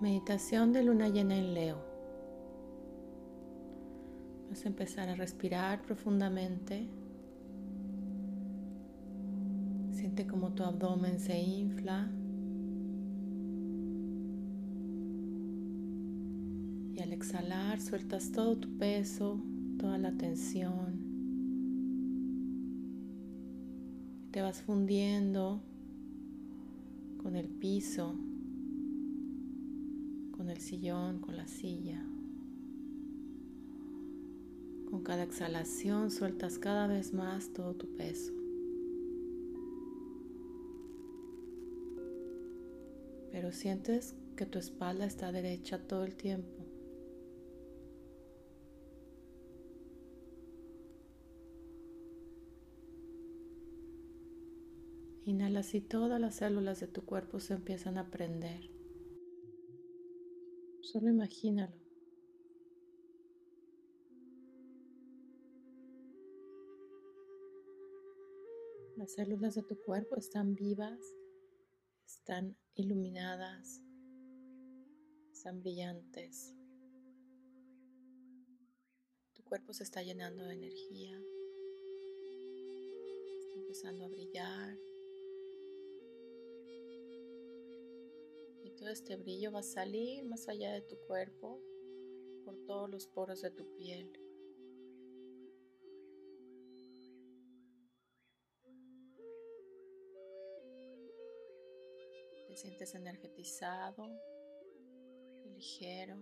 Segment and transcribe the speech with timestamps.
[0.00, 1.78] Meditación de luna llena en Leo.
[4.50, 6.88] Vas a empezar a respirar profundamente.
[9.92, 12.10] Siente como tu abdomen se infla.
[16.92, 19.40] Y al exhalar sueltas todo tu peso,
[19.78, 20.98] toda la tensión.
[24.32, 25.62] Te vas fundiendo
[27.22, 28.16] con el piso
[30.44, 32.04] con el sillón, con la silla.
[34.90, 38.30] Con cada exhalación sueltas cada vez más todo tu peso.
[43.32, 46.62] Pero sientes que tu espalda está derecha todo el tiempo.
[55.24, 58.73] Inhalas y todas las células de tu cuerpo se empiezan a prender.
[60.94, 61.74] Solo imagínalo.
[68.96, 71.00] Las células de tu cuerpo están vivas,
[72.06, 73.82] están iluminadas,
[75.32, 76.54] están brillantes.
[79.32, 81.20] Tu cuerpo se está llenando de energía,
[83.40, 84.78] está empezando a brillar.
[88.84, 91.58] Todo este brillo va a salir más allá de tu cuerpo,
[92.44, 94.12] por todos los poros de tu piel.
[102.46, 104.06] Te sientes energetizado
[105.46, 106.18] ligero.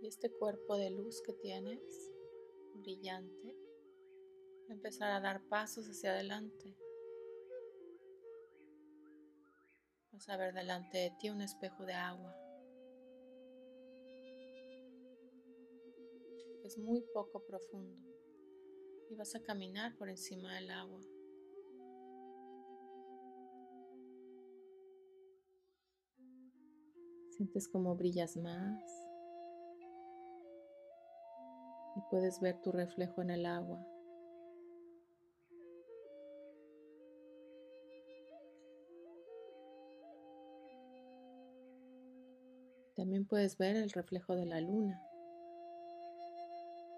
[0.00, 2.12] Y este cuerpo de luz que tienes,
[2.76, 3.67] brillante,
[4.68, 6.76] empezar a dar pasos hacia adelante.
[10.12, 12.34] Vas a ver delante de ti un espejo de agua.
[16.64, 18.08] Es muy poco profundo
[19.10, 21.00] y vas a caminar por encima del agua.
[27.30, 28.82] Sientes como brillas más
[31.96, 33.97] y puedes ver tu reflejo en el agua.
[43.08, 45.02] También puedes ver el reflejo de la luna.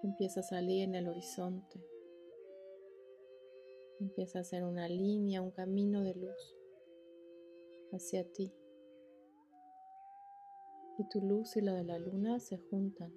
[0.03, 1.79] Empieza a salir en el horizonte.
[4.01, 6.57] Empieza a hacer una línea, un camino de luz
[7.93, 8.51] hacia ti.
[10.97, 13.13] Y tu luz y la de la luna se juntan.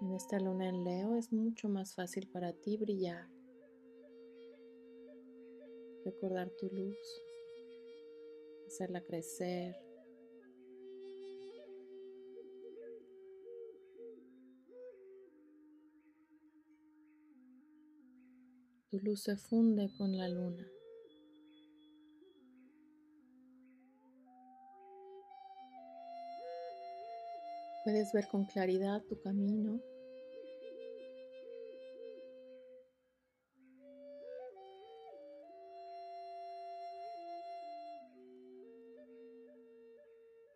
[0.00, 3.28] En esta luna en Leo es mucho más fácil para ti brillar
[6.04, 7.22] recordar tu luz,
[8.66, 9.74] hacerla crecer.
[18.90, 20.70] Tu luz se funde con la luna.
[27.84, 29.93] Puedes ver con claridad tu camino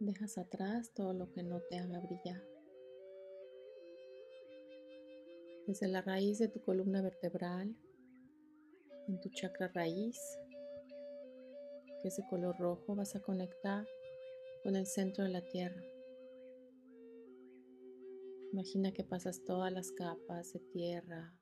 [0.09, 2.43] Dejas atrás todo lo que no te haga brillar.
[5.67, 7.77] Desde la raíz de tu columna vertebral,
[9.07, 10.19] en tu chakra raíz,
[12.01, 13.87] que es de color rojo, vas a conectar
[14.63, 15.83] con el centro de la tierra.
[18.55, 21.35] Imagina que pasas todas las capas de tierra.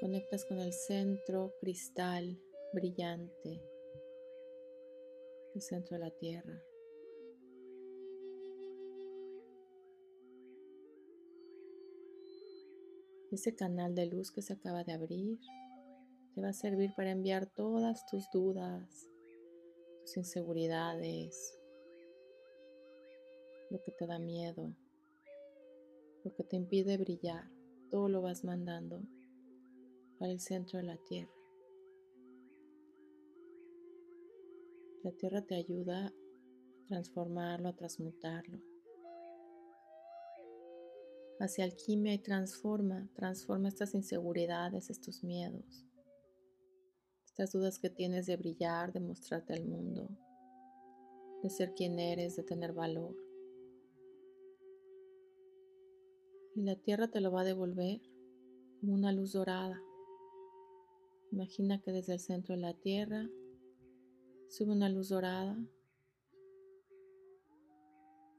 [0.00, 2.42] Conectas con el centro cristal
[2.72, 3.75] brillante
[5.56, 6.62] el centro de la tierra.
[13.32, 15.38] Ese canal de luz que se acaba de abrir
[16.34, 19.10] te va a servir para enviar todas tus dudas,
[20.02, 21.58] tus inseguridades,
[23.70, 24.76] lo que te da miedo,
[26.22, 27.50] lo que te impide brillar.
[27.90, 29.00] Todo lo vas mandando
[30.18, 31.32] para el centro de la tierra.
[35.06, 36.12] La tierra te ayuda a
[36.88, 38.58] transformarlo, a transmutarlo.
[41.38, 45.86] Hacia alquimia y transforma, transforma estas inseguridades, estos miedos,
[47.24, 50.08] estas dudas que tienes de brillar, de mostrarte al mundo,
[51.40, 53.14] de ser quien eres, de tener valor.
[56.56, 58.00] Y la tierra te lo va a devolver
[58.80, 59.80] como una luz dorada.
[61.30, 63.30] Imagina que desde el centro de la tierra
[64.48, 65.56] sube una luz dorada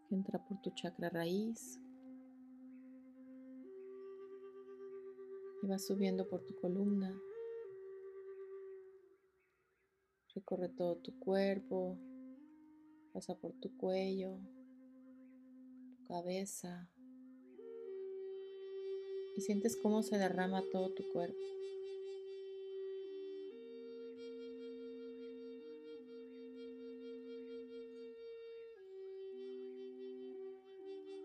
[0.07, 1.79] que entra por tu chakra raíz
[5.61, 7.13] y va subiendo por tu columna.
[10.33, 11.97] Recorre todo tu cuerpo,
[13.11, 14.37] pasa por tu cuello,
[15.97, 16.89] tu cabeza
[19.35, 21.56] y sientes cómo se derrama todo tu cuerpo.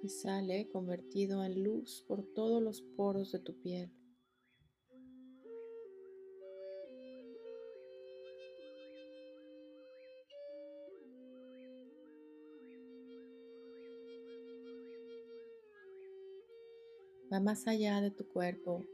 [0.02, 3.90] Y sale convertido en luz por todos los poros de tu piel.
[17.32, 18.84] Va más allá de tu cuerpo.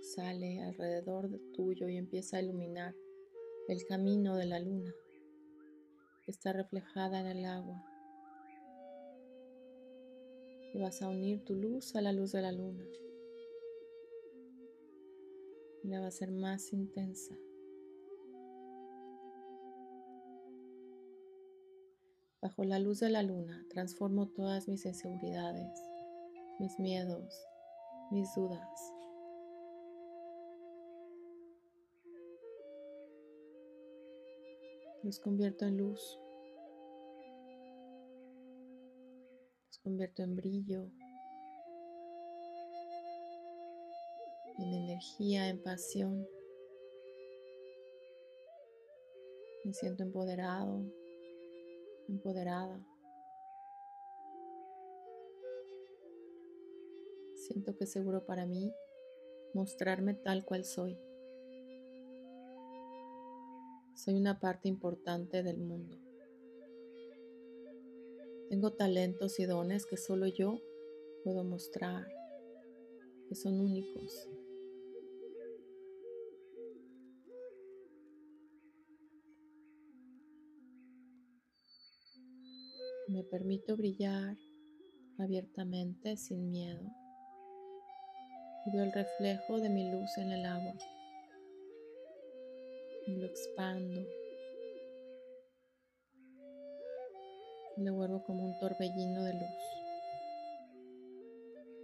[0.00, 2.94] Sale alrededor de tuyo y empieza a iluminar
[3.68, 4.94] el camino de la luna
[6.26, 7.84] está reflejada en el agua.
[10.72, 12.84] Y vas a unir tu luz a la luz de la luna.
[15.82, 17.36] Y la va a ser más intensa.
[22.40, 25.80] Bajo la luz de la luna transformo todas mis inseguridades,
[26.58, 27.34] mis miedos,
[28.10, 28.94] mis dudas.
[35.04, 36.18] Los convierto en luz.
[39.66, 40.90] Los convierto en brillo,
[44.56, 46.26] en energía, en pasión.
[49.66, 50.82] Me siento empoderado,
[52.08, 52.82] empoderada.
[57.34, 58.72] Siento que es seguro para mí
[59.52, 60.98] mostrarme tal cual soy.
[63.94, 65.96] Soy una parte importante del mundo.
[68.50, 70.60] Tengo talentos y dones que solo yo
[71.22, 72.04] puedo mostrar,
[73.28, 74.28] que son únicos.
[83.08, 84.36] Me permito brillar
[85.18, 86.82] abiertamente, sin miedo.
[88.66, 90.74] Y veo el reflejo de mi luz en el agua
[93.06, 94.06] lo expando.
[97.76, 99.74] Lo vuelvo como un torbellino de luz.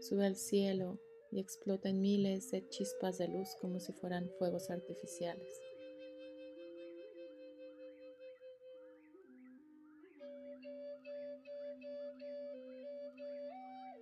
[0.00, 0.98] Sube al cielo
[1.30, 5.60] y explota en miles de chispas de luz como si fueran fuegos artificiales.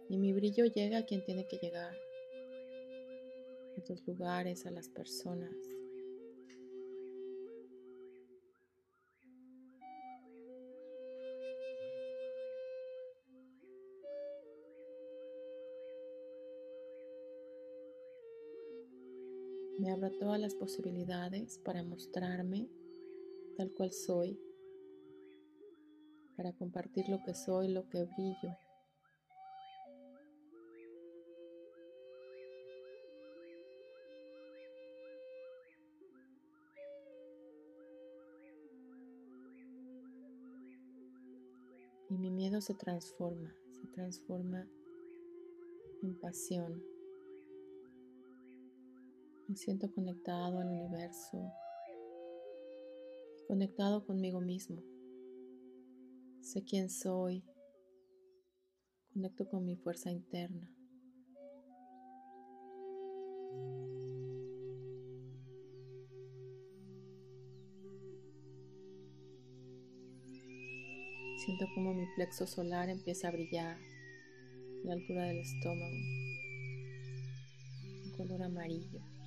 [0.08, 1.94] Y mi brillo llega a quien tiene que llegar,
[3.76, 5.77] a los lugares, a las personas.
[19.78, 22.68] Me abro todas las posibilidades para mostrarme
[23.56, 24.36] tal cual soy,
[26.36, 28.56] para compartir lo que soy, lo que brillo.
[42.10, 44.66] Y mi miedo se transforma, se transforma
[46.02, 46.82] en pasión,
[49.48, 51.52] me siento conectado al universo
[53.48, 54.82] conectado conmigo mismo.
[56.42, 57.42] Sé quién soy.
[59.14, 60.70] Conecto con mi fuerza interna.
[71.38, 75.96] Siento como mi plexo solar empieza a brillar a la altura del estómago,
[78.04, 79.17] un color amarillo.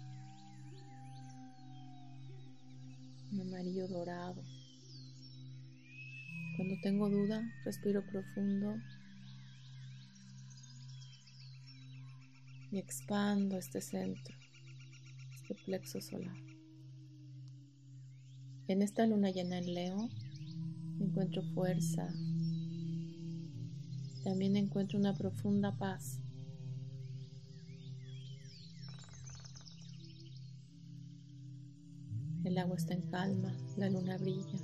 [3.62, 4.42] Amarillo dorado.
[6.58, 8.76] Cuando tengo duda, respiro profundo
[12.72, 14.36] y expando este centro,
[15.36, 16.36] este plexo solar.
[18.68, 20.10] En esta luna llena en Leo
[21.00, 22.08] encuentro fuerza,
[24.24, 26.20] también encuentro una profunda paz.
[32.52, 34.60] El agua está en calma, la luna brilla.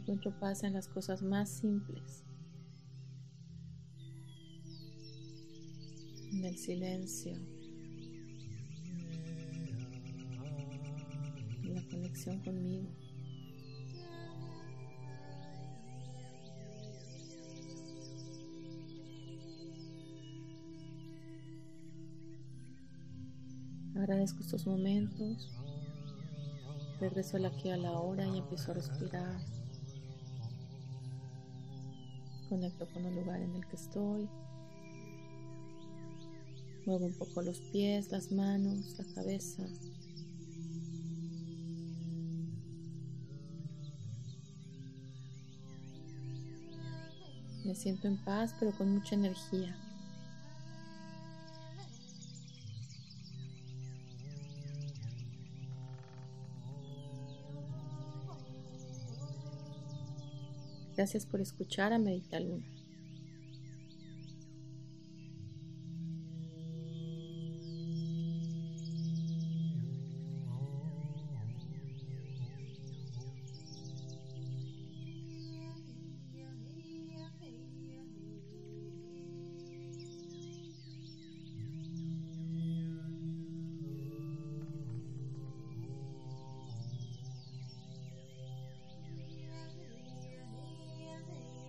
[0.00, 2.24] Encuentro paz en las cosas más simples.
[6.32, 7.34] En el silencio.
[11.62, 12.88] En la conexión conmigo.
[24.22, 25.50] Estos momentos.
[27.00, 29.40] Regreso al aquí a la hora y empiezo a respirar.
[32.48, 34.28] Conecto con el lugar en el que estoy.
[36.86, 39.64] Muevo un poco los pies, las manos, la cabeza.
[47.64, 49.76] Me siento en paz, pero con mucha energía.
[61.02, 62.62] Gracias por escuchar a Medita Luna.